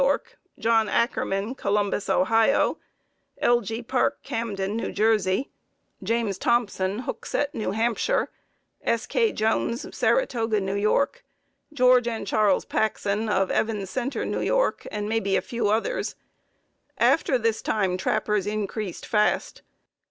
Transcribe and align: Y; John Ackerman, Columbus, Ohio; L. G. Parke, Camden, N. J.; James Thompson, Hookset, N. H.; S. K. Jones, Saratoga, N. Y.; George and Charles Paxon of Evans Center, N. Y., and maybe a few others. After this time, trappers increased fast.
Y; 0.03 0.17
John 0.57 0.89
Ackerman, 0.89 1.53
Columbus, 1.53 2.09
Ohio; 2.09 2.79
L. 3.37 3.61
G. 3.61 3.83
Parke, 3.83 4.23
Camden, 4.23 4.79
N. 4.81 4.93
J.; 4.95 5.51
James 6.01 6.39
Thompson, 6.39 7.03
Hookset, 7.03 7.49
N. 7.53 7.75
H.; 7.75 8.09
S. 8.81 9.05
K. 9.05 9.31
Jones, 9.31 9.95
Saratoga, 9.95 10.57
N. 10.57 10.83
Y.; 10.83 11.05
George 11.71 12.07
and 12.07 12.25
Charles 12.25 12.65
Paxon 12.65 13.29
of 13.29 13.51
Evans 13.51 13.91
Center, 13.91 14.23
N. 14.23 14.43
Y., 14.43 14.71
and 14.89 15.07
maybe 15.07 15.35
a 15.35 15.39
few 15.41 15.69
others. 15.69 16.15
After 16.97 17.37
this 17.37 17.61
time, 17.61 17.95
trappers 17.95 18.47
increased 18.47 19.05
fast. 19.05 19.61